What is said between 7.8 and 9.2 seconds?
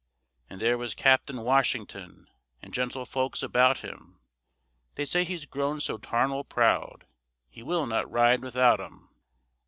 not ride without 'em.